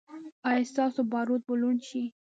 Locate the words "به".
1.47-1.53